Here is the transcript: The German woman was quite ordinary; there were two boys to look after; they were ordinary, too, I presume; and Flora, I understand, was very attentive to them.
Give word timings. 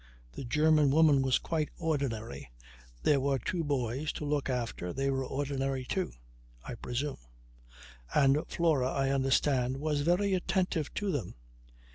The 0.33 0.43
German 0.45 0.89
woman 0.89 1.21
was 1.21 1.37
quite 1.37 1.69
ordinary; 1.77 2.49
there 3.03 3.19
were 3.19 3.37
two 3.37 3.63
boys 3.63 4.11
to 4.13 4.25
look 4.25 4.49
after; 4.49 4.91
they 4.91 5.11
were 5.11 5.23
ordinary, 5.23 5.85
too, 5.85 6.13
I 6.63 6.73
presume; 6.73 7.19
and 8.11 8.41
Flora, 8.47 8.89
I 8.89 9.11
understand, 9.11 9.77
was 9.77 10.01
very 10.01 10.33
attentive 10.33 10.91
to 10.95 11.11
them. 11.11 11.35